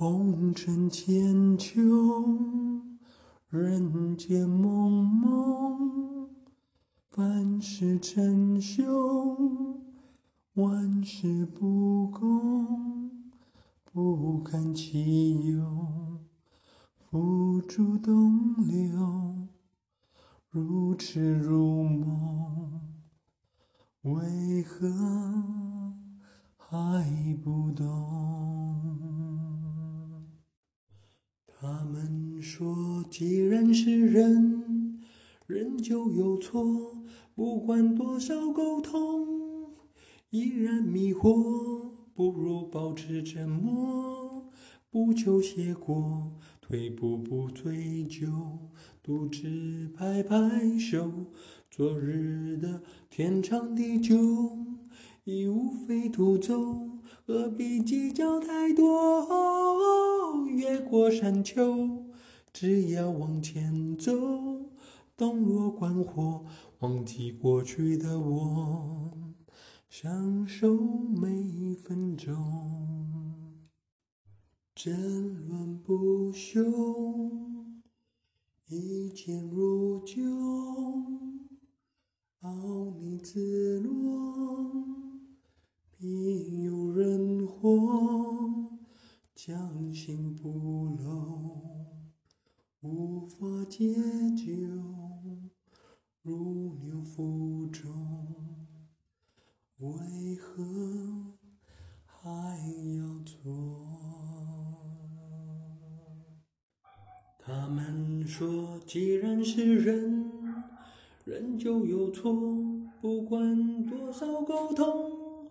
[0.00, 1.78] 红尘千秋，
[3.50, 6.30] 人间蒙蒙，
[7.10, 8.82] 凡事成休，
[10.54, 13.10] 万事不公，
[13.92, 16.18] 不堪其忧，
[16.96, 19.48] 付诸东流，
[20.48, 22.80] 如痴如梦，
[24.00, 24.88] 为何
[26.56, 27.90] 还不懂？
[31.62, 34.98] 他们说，既然是人，
[35.46, 39.70] 人就有错，不管多少沟通，
[40.30, 44.50] 依然迷惑，不如保持沉默，
[44.90, 48.26] 不求结果，退步不追究，
[49.00, 51.08] 独自拍拍手。
[51.70, 54.16] 昨日的天长地久，
[55.22, 59.24] 已无非途走，何必计较太多？
[60.48, 62.09] 越过山丘，
[62.52, 64.12] 只要往前走，
[65.16, 66.44] 洞若观火，
[66.80, 69.10] 忘记过去的我，
[69.88, 72.34] 享受每一分钟。
[74.74, 76.60] 争论不休，
[78.68, 80.22] 一见如旧，
[82.40, 84.72] 傲睨自若，
[85.96, 88.68] 必有人活。
[89.34, 91.99] 将心不露，
[92.82, 93.92] 无法解
[94.34, 94.54] 救，
[96.22, 97.92] 如牛腹中，
[99.80, 100.64] 为何
[102.06, 102.30] 还
[102.96, 103.86] 要做？
[107.38, 110.32] 他们说，既然是人，
[111.26, 112.32] 人就有错，
[113.02, 115.50] 不管多少沟通，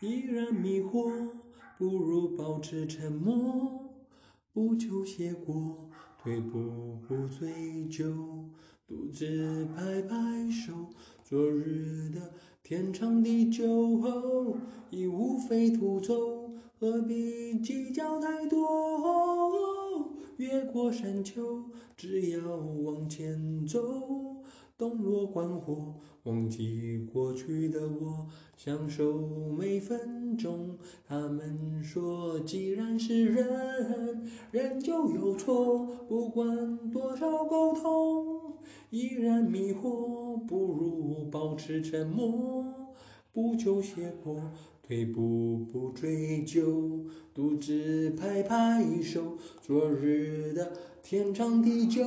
[0.00, 1.28] 依然迷惑。
[1.76, 3.90] 不如保持沉默，
[4.52, 5.90] 不求结果，
[6.22, 8.04] 退步不追究，
[8.86, 10.90] 独自拍拍手。
[11.24, 14.54] 昨日的天长地久，
[14.90, 20.12] 已无非徒走，何必计较太多？
[20.36, 21.64] 越过山丘，
[21.96, 23.80] 只要往前走。
[24.80, 28.26] 洞若观火，忘记过去的我，
[28.56, 30.78] 享受每分钟。
[31.06, 38.54] 他们说，既然是人，人就有错，不管多少沟通，
[38.88, 42.79] 依然迷惑，不如保持沉默，
[43.32, 44.40] 不求结果。
[44.82, 49.36] 退步不追究，独自拍拍手。
[49.62, 52.04] 昨日的天长地久，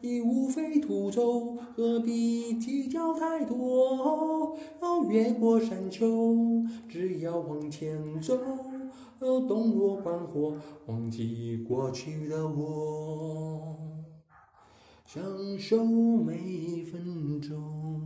[0.00, 4.58] 已无非徒走，何必计较太多？
[5.08, 8.36] 越过山丘，只要往前走。
[9.20, 10.56] 洞若观火，
[10.86, 13.76] 忘记过去的我，
[15.06, 15.22] 享
[15.56, 18.02] 受每一分钟。